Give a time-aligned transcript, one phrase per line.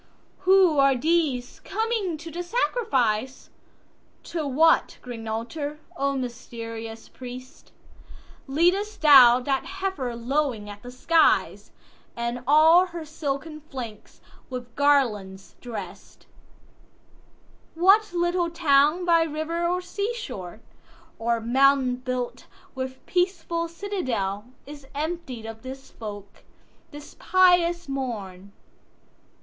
[0.45, 3.51] 4.Who are these coming to the sacrifice?
[4.23, 7.71] To what green altar, O mysterious priest,
[8.47, 11.71] Lead'st thou that heifer lowing at the skies,
[12.15, 16.25] And all her silken flanks with garlands drest?
[17.75, 20.61] What little town by river or sea shore,
[21.19, 26.43] Or mountain built with peaceful citadel, Is emptied of this folk,
[26.89, 28.51] this pious morn?